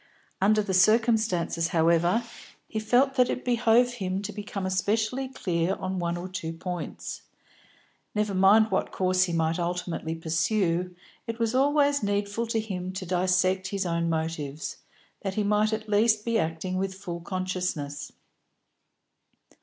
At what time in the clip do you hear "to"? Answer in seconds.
4.23-4.33, 12.47-12.59, 12.93-13.05